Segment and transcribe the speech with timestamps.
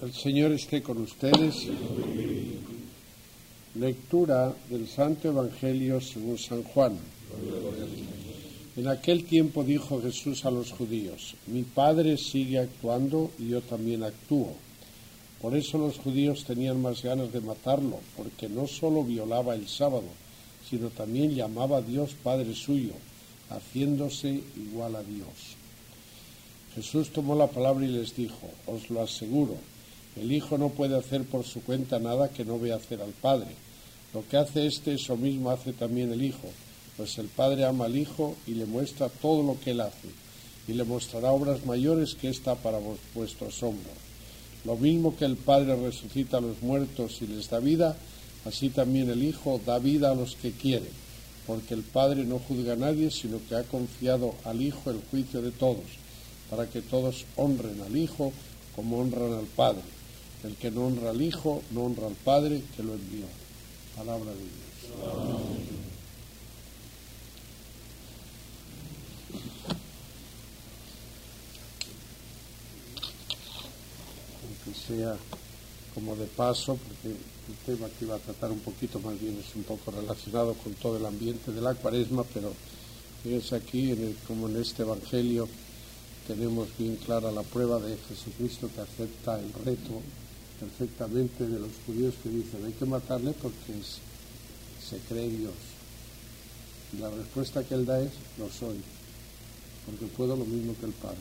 [0.00, 1.66] El Señor esté con ustedes.
[3.74, 6.96] Lectura del Santo Evangelio según San Juan.
[8.76, 14.04] En aquel tiempo dijo Jesús a los judíos, mi Padre sigue actuando y yo también
[14.04, 14.54] actúo.
[15.42, 20.06] Por eso los judíos tenían más ganas de matarlo, porque no solo violaba el sábado,
[20.68, 22.92] sino también llamaba a Dios Padre suyo,
[23.50, 25.56] haciéndose igual a Dios.
[26.74, 29.56] Jesús tomó la palabra y les dijo, os lo aseguro,
[30.16, 33.48] el Hijo no puede hacer por su cuenta nada que no vea hacer al Padre.
[34.14, 36.48] Lo que hace éste, eso mismo hace también el Hijo,
[36.96, 40.08] pues el Padre ama al Hijo y le muestra todo lo que él hace,
[40.68, 42.80] y le mostrará obras mayores que está para
[43.14, 43.90] vuestro asombro.
[44.64, 47.96] Lo mismo que el Padre resucita a los muertos y les da vida,
[48.44, 50.88] así también el Hijo da vida a los que quiere,
[51.50, 55.42] porque el Padre no juzga a nadie, sino que ha confiado al Hijo el juicio
[55.42, 55.82] de todos,
[56.48, 58.32] para que todos honren al Hijo
[58.76, 59.82] como honran al Padre.
[60.44, 63.24] El que no honra al Hijo, no honra al Padre que lo envió.
[63.96, 64.52] Palabra de Dios.
[74.44, 75.16] Aunque sea
[75.94, 79.54] como de paso, porque el tema que iba a tratar un poquito más bien es
[79.56, 82.52] un poco relacionado con todo el ambiente de la cuaresma, pero
[83.24, 83.94] es aquí,
[84.26, 85.48] como en este Evangelio,
[86.26, 90.00] tenemos bien clara la prueba de Jesucristo que acepta el reto
[90.60, 95.54] perfectamente de los judíos que dicen hay que matarle porque se cree Dios.
[96.92, 98.80] Y la respuesta que él da es lo soy,
[99.86, 101.18] porque puedo lo mismo que el Padre.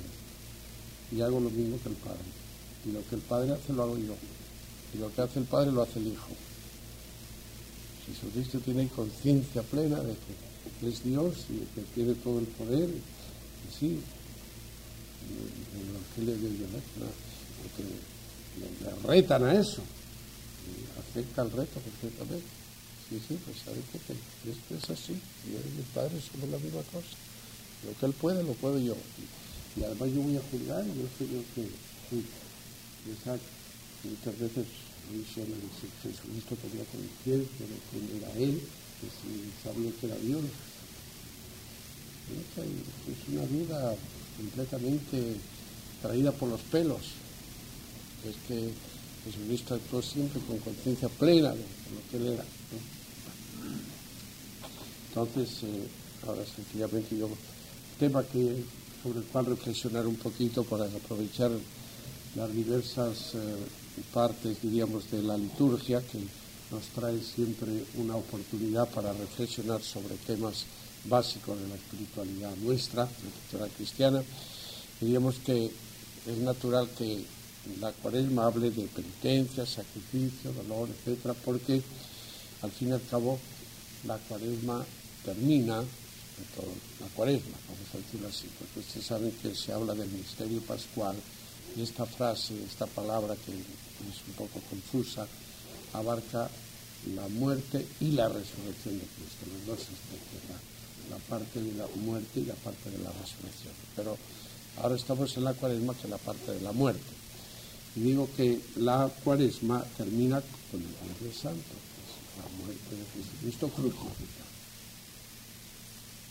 [1.12, 2.30] Y hago lo mismo que el Padre.
[2.86, 4.14] Y lo que el Padre hace lo hago yo.
[4.94, 6.30] Y lo que hace el Padre lo hace el Hijo.
[8.08, 10.16] Jesucristo tiene conciencia plena de
[10.80, 12.90] que es Dios y que tiene todo el poder.
[12.90, 14.00] Y sí,
[16.16, 16.36] que le,
[19.08, 19.82] retan a eso.
[20.70, 22.48] Y acepta el reto perfectamente.
[23.10, 23.98] Sí, sí, pues sabe que,
[24.52, 25.14] esto es así.
[25.46, 27.18] Yo y mi padre somos la misma cosa.
[27.86, 28.96] Lo que él puede, lo puedo yo.
[29.78, 31.70] Y, además yo voy a juzgar y yo soy yo que
[33.12, 33.59] Exacto.
[34.04, 34.66] Muchas veces
[35.12, 38.62] menciona que Jesucristo tenía conciencia de quién era él,
[39.02, 40.44] que si sabía que era Dios.
[42.30, 43.96] Es una vida
[44.38, 45.36] completamente
[46.02, 47.02] traída por los pelos.
[48.26, 48.72] Es que
[49.26, 52.46] Jesucristo actuó siempre con conciencia plena de lo que él era.
[55.10, 55.88] Entonces, eh,
[56.26, 57.30] ahora sencillamente yo,
[58.00, 58.64] tema que,
[59.04, 61.52] sobre el cual reflexionar un poquito para aprovechar
[62.36, 63.56] las diversas eh,
[64.14, 66.20] partes, diríamos, de la liturgia que
[66.72, 70.66] nos trae siempre una oportunidad para reflexionar sobre temas
[71.06, 74.24] básico de la espiritualidad nuestra, la espiritualidad cristiana.
[75.02, 75.72] Diríamos que
[76.28, 77.24] es natural que
[77.80, 81.82] la cuaresma hable de penitencia, sacrificio, dolor, etcétera, porque
[82.62, 83.40] al fin y al cabo
[84.06, 84.86] la cuaresma
[85.24, 90.62] termina, la cuaresma, vamos a decirlo así, porque ustedes saben que se habla del misterio
[90.62, 91.16] pascual
[91.76, 95.28] y esta frase, esta palabra que es un poco confusa,
[95.94, 96.50] abarca
[97.16, 100.60] la muerte y la resurrección de Cristo, los dos aspectos,
[101.10, 103.74] la parte de la muerte y la parte de la resurrección.
[103.96, 104.18] Pero
[104.78, 107.20] ahora estamos en la cuaresma que es la parte de la muerte.
[107.96, 110.42] Y digo que la cuaresma termina
[110.72, 111.74] con el Padre Santo,
[112.38, 114.50] la muerte de Jesucristo crucificado.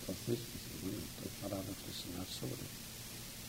[0.00, 0.38] Entonces,
[0.80, 2.62] pues, para reflexionar sobre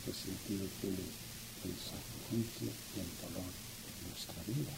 [0.03, 1.28] qué sentido tiene
[1.65, 4.73] el sacrificio y el dolor de nuestra vida,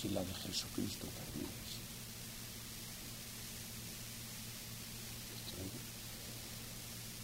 [0.00, 1.86] si la de Jesucristo así.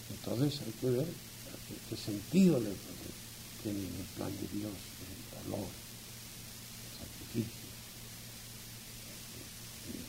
[0.09, 1.07] Entonces hay que ver
[1.89, 2.69] qué, sentido le,
[3.61, 7.67] tiene el plan de Dios, el dolor, el sacrificio,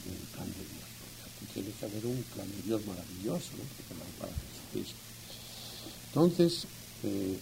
[0.06, 0.88] el, plan de Dios.
[1.00, 4.04] Porque aquí tiene que haber un plan de Dios maravilloso, ¿no?
[4.20, 5.00] para Jesucristo.
[6.08, 6.66] Entonces,
[7.02, 7.38] eh,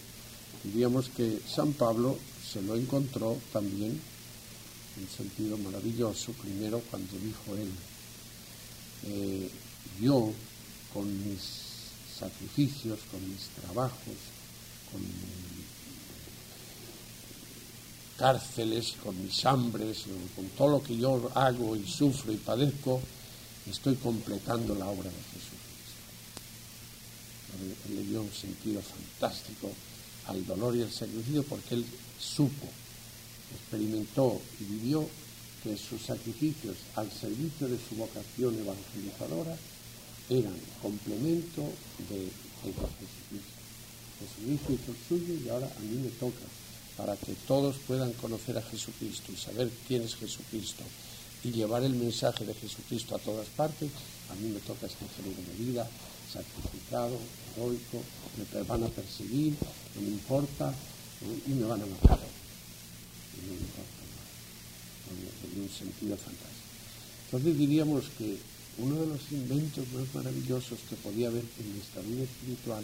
[0.63, 2.17] diríamos que San Pablo
[2.51, 3.99] se lo encontró también
[4.97, 7.69] en sentido maravilloso, primero cuando dijo él,
[9.05, 9.49] eh,
[9.99, 10.31] yo
[10.93, 11.41] con mis
[12.19, 14.15] sacrificios, con mis trabajos,
[14.91, 15.01] con
[18.17, 20.03] cárceles, con mis hambres,
[20.35, 23.01] con todo lo que yo hago y sufro y padezco,
[23.69, 25.63] estoy completando la obra de Jesucristo.
[27.89, 29.71] Le dio un sentido fantástico
[30.27, 31.85] al dolor y al sacrificio porque él
[32.19, 32.67] supo,
[33.53, 35.07] experimentó y vivió
[35.63, 39.57] que sus sacrificios al servicio de su vocación evangelizadora
[40.29, 41.61] eran complemento
[42.09, 42.29] de,
[42.63, 43.59] Jesucristo.
[44.19, 46.45] sacrificio hizo suyo y ahora a mí me toca
[46.95, 50.83] para que todos puedan conocer a Jesucristo y saber quién es Jesucristo
[51.43, 53.89] y llevar el mensaje de Jesucristo a todas partes,
[54.31, 55.89] a mí me toca este género de vida,
[56.33, 57.17] sacrificado,
[57.55, 58.01] heroico,
[58.37, 59.55] me van a perseguir,
[59.95, 60.73] no me importa,
[61.47, 62.19] y me van a matar.
[62.19, 64.03] No me importa
[65.53, 66.73] en un sentido fantástico.
[67.25, 68.37] Entonces diríamos que
[68.77, 72.83] uno de los inventos más maravillosos que podía haber en nuestra vida espiritual,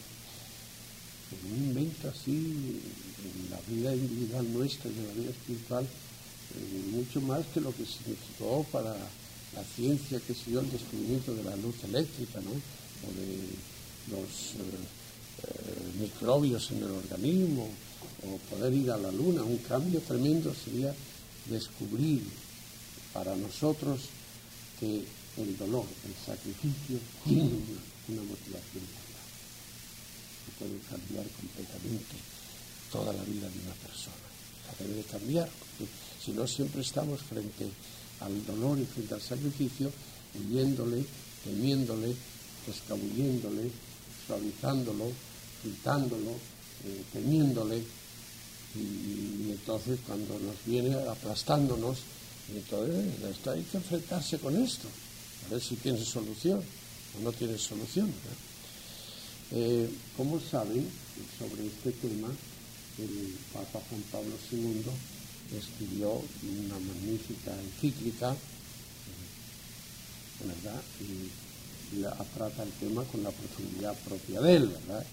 [1.45, 2.81] un invento así
[3.21, 7.75] en la vida individual nuestra y en la vida espiritual, eh, mucho más que lo
[7.75, 12.51] que significó para la ciencia, que dio el descubrimiento de la luz eléctrica, ¿no?
[13.05, 14.99] O de los eh,
[15.43, 17.69] eh, microbios en el organismo,
[18.23, 19.43] o poder ir a la luna.
[19.43, 20.93] Un cambio tremendo sería
[21.45, 22.23] descubrir
[23.13, 24.01] para nosotros
[24.79, 25.03] que
[25.37, 27.43] el dolor, el sacrificio, tiene
[28.07, 28.83] una, motivación
[30.45, 32.15] que puede cambiar completamente
[32.91, 34.15] toda la vida de una persona.
[34.67, 35.91] La debe cambiar, porque
[36.23, 37.69] si no siempre estamos frente
[38.19, 39.91] al dolor y frente al sacrificio,
[40.35, 41.05] huyéndole,
[41.43, 42.15] temiéndole,
[42.69, 43.69] escabulléndole,
[44.27, 45.11] suavizándolo,
[45.63, 46.31] gritándolo,
[46.85, 47.83] eh,
[48.75, 51.99] y, entonces cuando nos viene aplastándonos,
[52.53, 54.87] entonces hay que enfrentarse con esto,
[55.47, 56.63] a ver si tiene solución
[57.17, 58.13] o no tiene solución.
[59.51, 60.87] Eh, como saben,
[61.37, 62.29] sobre este tema,
[62.99, 64.83] el Papa Juan Pablo II
[65.57, 68.37] escribió una magnífica encíclica, eh,
[70.45, 70.81] ¿verdad?
[71.01, 71.48] Y
[71.97, 75.05] la, trata el tema con la profundidad propia de él, ¿verdad?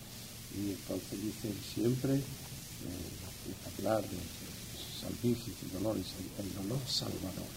[0.54, 4.16] Y entonces dice siempre, eh, hablar de
[5.00, 7.50] salvificio y dolor, el dolor salvador,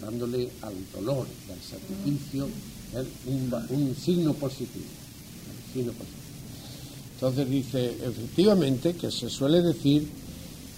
[0.00, 2.48] dándole al dolor y al sacrificio
[3.26, 4.86] un, signo positivo,
[5.72, 6.18] signo positivo.
[7.14, 10.08] Entonces dice, efectivamente, que se suele decir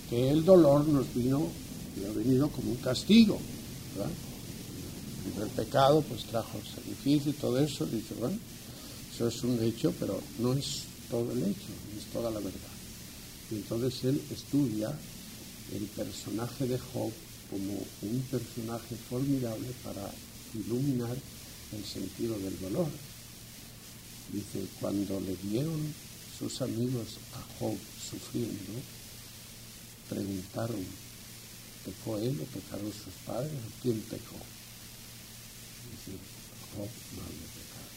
[0.09, 1.47] que el dolor nos vino
[2.01, 3.39] y ha venido como un castigo.
[3.97, 4.11] ¿verdad?
[5.43, 7.87] El pecado pues trajo el sacrificio y todo eso.
[7.87, 8.39] Dice, bueno,
[9.13, 12.71] eso es un hecho, pero no es todo el hecho, es toda la verdad.
[13.51, 14.97] Y entonces él estudia
[15.75, 17.13] el personaje de Job
[17.51, 20.11] como un personaje formidable para
[20.55, 21.17] iluminar
[21.73, 22.89] el sentido del dolor.
[24.33, 25.93] Dice, cuando le vieron
[26.39, 27.77] sus amigos a Job
[28.11, 28.73] sufriendo,
[30.09, 30.85] preguntaron,
[31.85, 33.53] ¿pecó él o pecaron sus padres?
[33.83, 34.37] ¿Quién pecó?
[35.91, 36.19] Dice,
[36.77, 37.91] Job no había pecado.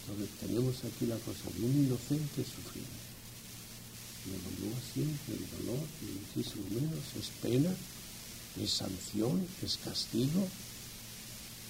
[0.00, 3.10] Entonces tenemos aquí la cosa de un inocente sufriendo
[4.26, 7.70] el dolor siempre, el dolor, y muchísimo menos, es pena,
[8.60, 10.46] es sanción, es castigo,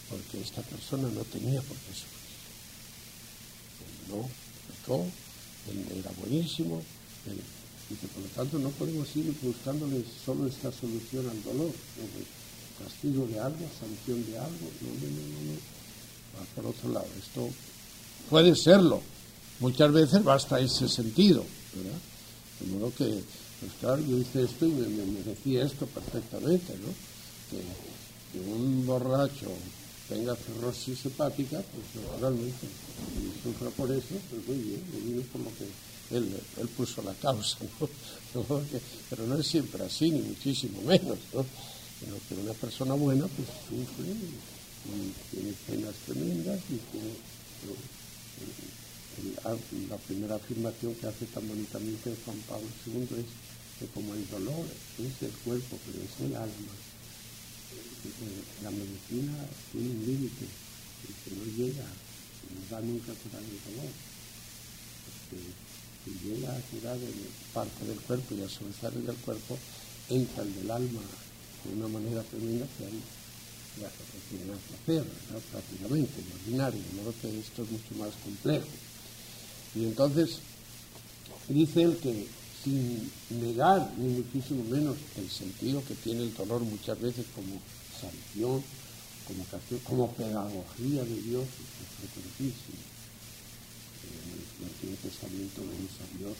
[0.08, 2.41] porque esta persona no tenía por qué sufrir.
[3.87, 4.29] Él no
[4.67, 5.06] pecó,
[5.70, 6.82] él era buenísimo,
[7.91, 11.73] y que por lo tanto no podemos ir buscándole solo esta solución al dolor,
[12.82, 15.59] castigo de algo, sanción de algo, no, no, no, no.
[16.37, 17.49] Va por otro lado, esto
[18.29, 19.00] puede serlo,
[19.59, 21.44] muchas veces basta ese sentido,
[21.75, 21.99] ¿verdad?
[22.61, 23.05] De modo que,
[23.61, 26.88] pues claro, yo hice esto y me, merecía esto perfectamente, ¿no?
[27.50, 27.61] Que,
[28.38, 29.50] un borracho
[30.09, 32.67] tenga cirrosis hepática, pues realmente,
[33.19, 37.12] y sufra por eso, pues muy bien, vino por lo que él, él puso la
[37.14, 37.88] causa, ¿no?
[39.11, 41.45] pero no es siempre así, ni muchísimo menos, ¿no?
[42.00, 47.12] Sino que una persona buena, pues sufre y, tiene penas tremendas y tiene
[49.90, 53.26] la primera afirmación que hace tan bonitamente Juan Pablo II es
[53.78, 54.66] que como el dolor
[54.99, 56.73] es del cuerpo, pero es el alma,
[58.62, 59.33] la medicina
[59.73, 60.47] tiene un límite
[61.04, 63.92] y que no llega, no va nunca a curar el dolor.
[65.04, 65.38] Porque
[66.04, 66.99] si llega a curar
[67.52, 69.59] parte del cuerpo y a el del cuerpo,
[70.09, 71.00] entra el del alma
[71.64, 72.67] de una manera tremenda
[73.79, 73.88] ya,
[74.29, 75.05] tiene que hacer,
[75.50, 78.67] prácticamente, en ordinario, de modo que esto es mucho más complejo.
[79.75, 80.38] Y entonces
[81.49, 82.26] dice él que
[82.62, 87.61] sin negar ni muchísimo menos el sentido que tiene el dolor muchas veces como
[88.00, 88.62] sanción,
[89.26, 89.47] como,
[89.85, 92.83] como pedagogía de Dios, es frecuentísimo.
[94.02, 96.37] En el Antiguo Testamento vemos a Dios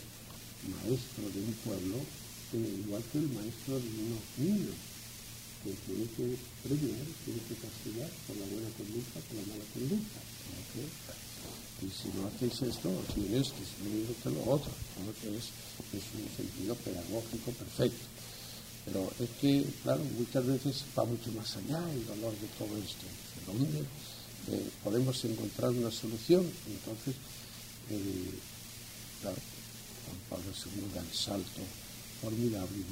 [0.69, 1.97] maestro de un pueblo,
[2.53, 4.75] igual que el maestro de unos niños,
[5.62, 10.21] que tiene que premiar, tiene que castigar por la buena conducta, por la mala conducta.
[11.81, 14.73] Y si no hacéis esto, os esto, si no esto, lo otro.
[15.25, 15.52] es,
[15.93, 18.05] un sentido pedagógico perfecto.
[18.85, 23.07] Pero es que, claro, muchas veces va mucho más allá el dolor de todo esto.
[23.47, 26.45] ¿Dónde eh, podemos encontrar una solución?
[26.67, 27.14] Entonces,
[29.23, 29.37] Juan
[30.29, 31.61] Pablo II da el salto
[32.21, 32.85] formidable y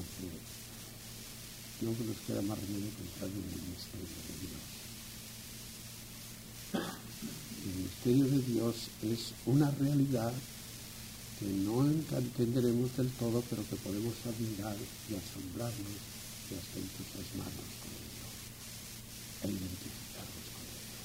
[1.81, 4.67] no nos queda más remedio que entrar en el misterio de Dios.
[7.65, 10.33] El misterio de Dios es una realidad
[11.39, 14.77] que no entenderemos del todo, pero que podemos admirar
[15.09, 16.03] y asombrarnos
[16.51, 18.27] y hasta entusiasmarnos con ello
[19.43, 20.99] e identificarnos con ello.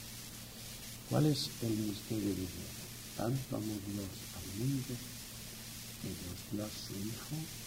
[1.09, 2.73] ¿Cuál es el misterio de Dios?
[3.15, 4.93] Tanto amó Dios al mundo
[6.01, 7.62] que nos dio a su Hijo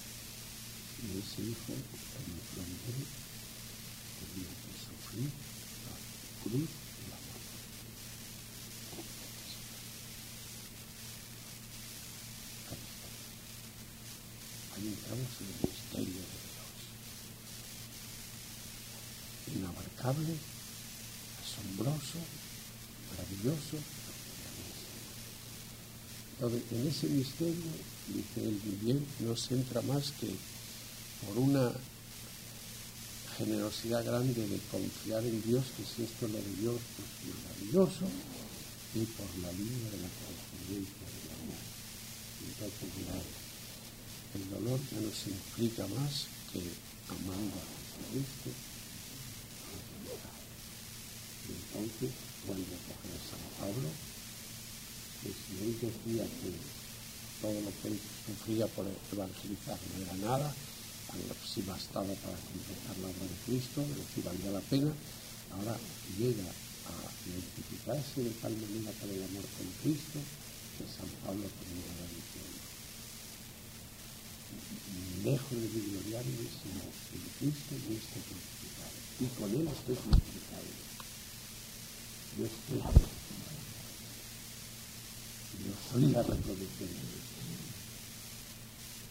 [1.03, 3.07] y ese Hijo en el plan de él
[4.21, 5.31] tenía que sufrir
[5.85, 5.95] la
[6.43, 6.71] cruz
[14.77, 16.77] Ahí entramos en el misterio de Dios.
[19.57, 20.37] Inabarcable,
[21.43, 22.19] asombroso,
[23.11, 23.79] maravilloso.
[26.35, 27.73] Entonces, en ese misterio,
[28.09, 30.29] dice él bien, no se entra más que
[31.25, 31.73] por una
[33.39, 38.07] generosidad grande de confiar en Dios, que si esto lo de Dios, pues maravilloso,
[38.95, 41.63] y por la línea de la correspondencia del amor.
[42.49, 42.89] Entonces,
[44.35, 46.61] el dolor ya no se implica más que
[47.09, 48.51] amando a Jesucristo.
[51.47, 52.11] Y entonces
[52.47, 53.89] vuelve a coger a San Pablo,
[55.23, 56.51] que si él decía que
[57.41, 60.55] todo lo que él sufría por evangelizar no era nada,
[61.47, 63.85] si bastaba para completar la obra de Cristo,
[64.15, 64.93] si valía la pena,
[65.53, 65.77] ahora
[66.19, 66.95] llega a
[67.29, 70.21] identificarse de tal manera con el amor con Cristo
[70.77, 71.97] que San Pablo tenía
[75.27, 78.95] lejos de mi gloriarme, sino en Cristo y este crucificado.
[79.19, 80.71] Y con Él estoy crucificado.
[82.39, 82.79] Yo estoy.
[85.67, 87.36] Yo soy la reproducción de Dios.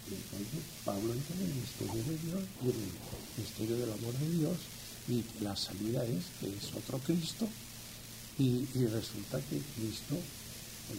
[0.09, 4.29] Y entonces Pablo entra en el misterio de Dios y el misterio del amor de
[4.37, 4.57] Dios
[5.07, 7.47] y la salida es que es otro Cristo
[8.37, 10.15] y, y resulta que Cristo,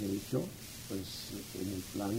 [0.01, 0.43] de hecho,
[0.89, 1.07] pues
[1.61, 2.13] en el plan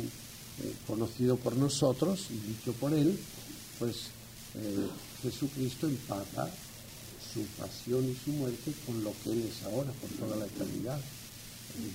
[0.64, 3.18] eh, conocido por nosotros y dicho por él,
[3.80, 4.10] pues
[4.56, 4.88] eh,
[5.22, 6.50] Jesucristo empata
[7.34, 11.00] su pasión y su muerte con lo que él es ahora, por toda la eternidad.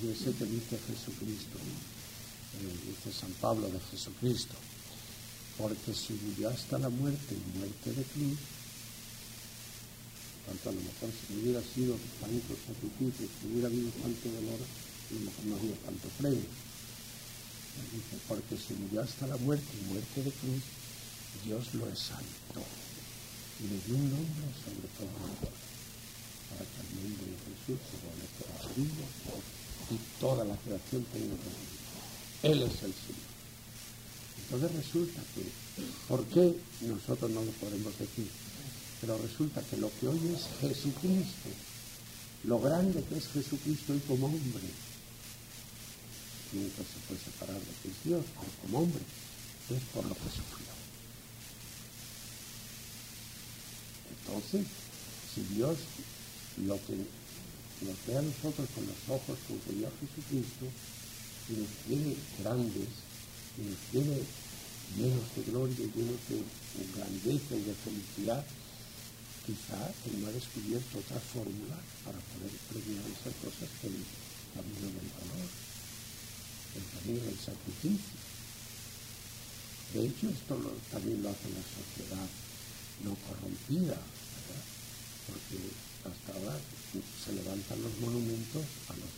[0.05, 4.55] ese que dice Jesucristo, eh, dice San Pablo de Jesucristo,
[5.59, 8.39] porque si murió hasta la muerte muerte de cruz,
[10.47, 15.15] tanto a lo mejor si hubiera sido tanto sacrificio, si hubiera habido tanto dolor, a
[15.15, 16.63] lo mejor no había tanto premio
[18.29, 20.63] porque si murió hasta la muerte muerte de cruz,
[21.45, 22.63] Dios lo exaltó
[23.61, 25.51] y le dio un nombre sobre todo nombre,
[26.51, 27.97] para que el nombre de Jesús se
[28.77, 29.07] vuelva
[29.91, 31.51] y toda la creación tenga vida.
[32.43, 33.32] Él es el Señor.
[34.53, 35.49] Entonces resulta que,
[36.09, 38.29] ¿por qué nosotros no lo podemos decir?
[39.01, 41.49] Pero resulta que lo que hoy es Jesucristo,
[42.45, 44.69] lo grande que es Jesucristo y como hombre,
[46.53, 48.25] nunca se puede separar de que es Dios,
[48.61, 49.01] como hombre,
[49.71, 50.69] es por lo que sufrió.
[54.21, 54.67] Entonces,
[55.35, 55.79] si Dios
[56.67, 56.97] lo que
[57.87, 60.67] nos ve a nosotros con los ojos con que vio Jesucristo,
[61.49, 63.12] y nos tiene grandes,
[63.57, 64.19] tiene
[64.97, 66.39] llenos de gloria, llenos de
[66.97, 68.45] grandeza y de felicidad,
[69.47, 74.01] quizá Él no ha descubierto otra fórmula para poder premiar esas cosas que el
[74.55, 75.49] camino del valor
[76.77, 78.17] el camino del sacrificio.
[79.93, 80.57] De hecho, esto
[80.91, 82.29] también lo hace la sociedad
[83.05, 83.99] no corrompida,
[85.29, 85.59] porque
[86.09, 89.13] hasta ahora se levantan los monumentos a los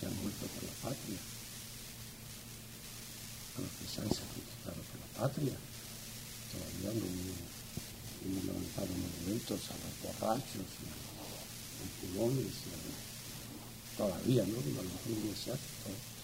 [0.00, 1.18] que han muerto por la patria,
[3.62, 5.56] los que se han sacrificado por la patria.
[6.52, 10.90] Todavía no hemos levantado monumentos a los borrachos, a
[11.80, 12.52] los culones,
[13.96, 14.58] todavía, ¿no?
[14.58, 16.16] A los eclesiásticos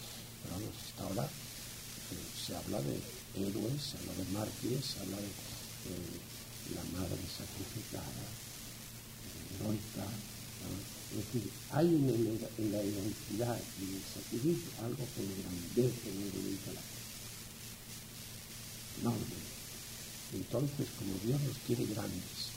[0.43, 2.99] pero vamos, hasta ahora eh, se habla de
[3.39, 6.19] héroes, se habla de mártires, se habla de eh,
[6.75, 8.27] la madre sacrificada,
[9.55, 10.07] heroica.
[11.13, 16.75] Es decir, hay en, la heroicidad y en el sacrificio algo que engrandece enormemente a
[16.75, 17.03] la fe.
[20.33, 22.53] Entonces, como Dios nos quiere grandes,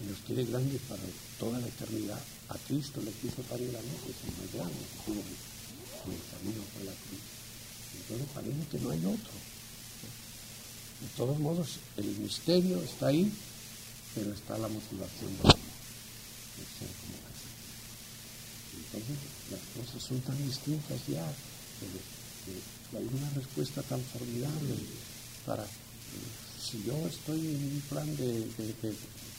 [0.00, 1.02] y nos quiere grandes para
[1.38, 4.82] toda la eternidad, a Cristo le quiso tan grande que es más grande,
[6.02, 7.22] el camino por la cruz.
[7.94, 9.34] Entonces parece que no hay otro.
[11.02, 13.32] De todos modos, el misterio está ahí,
[14.14, 15.42] pero está la motivación de
[16.78, 17.52] ser como Jesús.
[18.78, 19.16] Entonces
[19.50, 21.26] las cosas son tan distintas ya
[21.80, 24.74] que, hay una respuesta tan formidable
[25.46, 25.64] para,
[26.60, 28.46] si yo estoy en un plan de,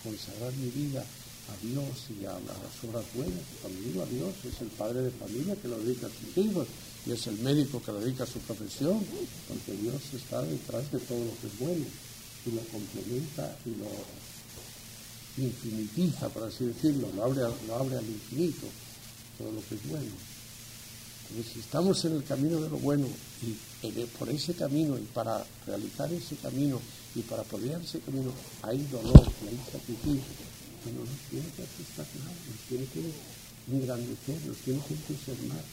[0.03, 3.39] consagrar mi vida a Dios y a las obras buenas,
[3.86, 6.67] digo a Dios, es el padre de familia que lo dedica a sus hijos
[7.05, 9.03] y es el médico que lo dedica a su profesión,
[9.48, 11.86] porque Dios está detrás de todo lo que es bueno
[12.45, 13.89] y lo complementa y lo
[15.38, 18.67] infinitiza, por así decirlo, lo abre, lo abre al infinito,
[19.38, 20.12] todo lo que es bueno.
[21.29, 23.07] Entonces, si estamos en el camino de lo bueno
[23.41, 23.55] y
[24.17, 26.79] por ese camino y para realizar ese camino
[27.15, 30.23] y para apoyar ese camino hay dolor hay sacrificio,
[30.83, 33.11] que no nos tiene que asustar nada, nos tiene que
[33.75, 35.63] engrandecer, nos tiene que entusiasmar,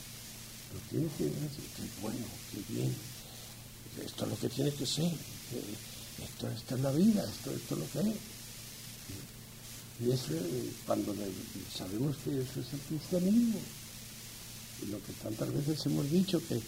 [0.75, 2.95] nos tiene que decir que bueno, qué bien,
[4.05, 5.75] esto es lo que tiene que ser, eh,
[6.25, 8.17] esto, esto es la vida, esto, esto es lo que es.
[10.01, 10.33] Y eso,
[10.87, 11.15] cuando
[11.77, 13.59] sabemos que eso es el cristianismo,
[14.89, 16.61] lo que tantas veces hemos dicho, que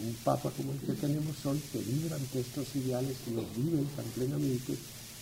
[0.00, 3.84] un papa como el que tenemos hoy, que vive ante estos ideales y los vive
[3.94, 4.74] tan plenamente,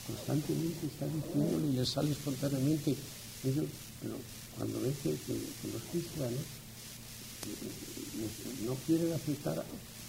[0.06, 2.96] constantemente está diciendo y le sale espontáneamente,
[3.42, 3.66] pero
[4.56, 6.44] cuando ve que, los cristianos
[8.66, 9.64] no quieren aceptar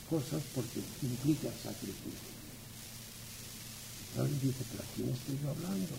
[0.10, 2.32] cosas porque implica sacrificio.
[4.12, 5.96] Entonces dice, pero ¿a quién estoy hablando?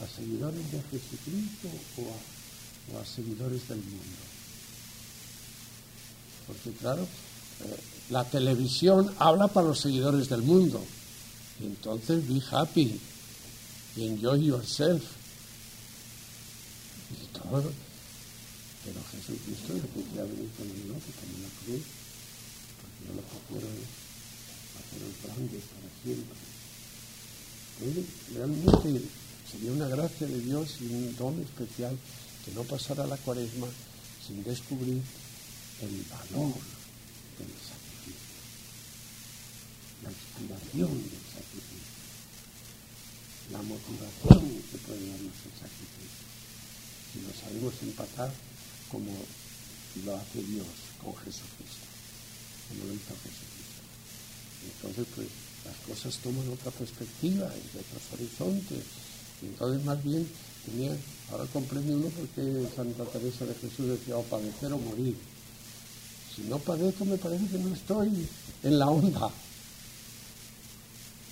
[0.00, 1.68] a seguidores de Jesucristo
[1.98, 4.37] o a, seguidores del mundo.
[6.48, 7.76] Porque claro, eh,
[8.10, 10.82] la televisión habla para los seguidores del mundo.
[11.60, 13.00] Entonces be happy
[13.96, 15.02] enjoy yourself.
[17.10, 17.72] Y todo.
[18.84, 21.82] Pero Jesucristo es el que ha venido con el que también la cruz.
[22.80, 23.64] Porque yo lo es
[24.78, 26.36] hacer grande para siempre.
[28.34, 29.08] realmente
[29.50, 31.96] Sería una gracia de Dios y un don especial
[32.44, 33.66] que no pasara la cuaresma
[34.26, 35.00] sin descubrir
[35.80, 36.54] el valor
[37.38, 38.38] del sacrificio,
[40.02, 41.98] la inspiración del sacrificio,
[43.52, 46.26] la motivación que puede darnos el sacrificio.
[47.12, 48.32] Si lo sabemos empatar
[48.90, 49.12] como
[50.04, 50.66] lo hace Dios
[51.02, 51.86] con Jesucristo,
[52.68, 53.82] como lo hizo Jesucristo.
[54.66, 55.28] Entonces, pues
[55.64, 58.84] las cosas toman otra perspectiva, otros horizontes
[59.42, 60.26] entonces más bien
[60.64, 60.96] tenía,
[61.30, 65.16] ahora comprende uno porque Santa Teresa de Jesús decía, o padecer o morir.
[66.38, 68.26] Si no padezco me parece que no estoy
[68.62, 69.30] en la onda.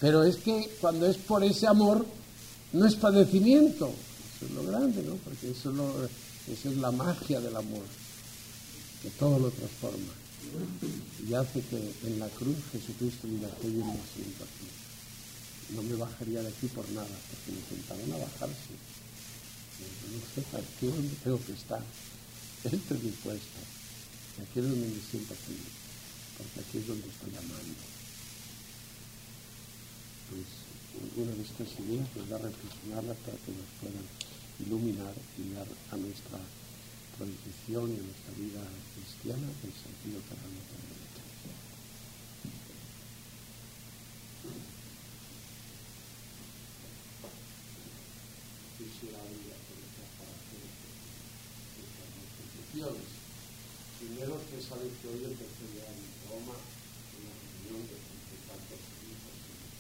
[0.01, 2.05] Pero es que cuando es por ese amor,
[2.73, 3.87] no es padecimiento.
[4.37, 5.15] Eso es lo grande, ¿no?
[5.17, 5.73] Porque eso
[6.49, 7.85] es, la magia del amor,
[9.03, 10.13] que todo lo transforma.
[11.29, 14.67] Y hace que en la cruz Jesucristo diga, estoy en el siento aquí
[15.71, 18.75] no me bajaría de aquí por nada, porque me intentaron a bajarse.
[20.13, 21.83] No sé, aquí es donde tengo que estar.
[22.65, 23.59] Este es mi puesto.
[23.59, 23.76] Y
[24.43, 25.73] aquí es donde me siento feliz,
[26.37, 27.85] porque aquí es donde estoy amando.
[30.29, 30.49] Pues
[31.03, 34.07] alguna de estas ideas a reflexionarlas para que nos puedan
[34.61, 36.41] iluminar y dar a nuestra
[37.17, 41.16] transición y a nuestra vida cristiana el sentido que realmente Primero,
[54.97, 59.37] que saben que hoy el tercer día en Roma, en la reunión de principales hijos
[59.37, 59.73] con el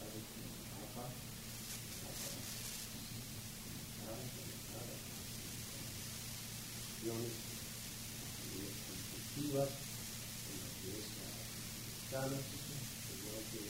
[0.76, 1.08] Papa,
[8.76, 9.70] constructivas
[10.46, 11.26] en la iglesia
[11.86, 12.38] cristiana,
[13.06, 13.60] primero que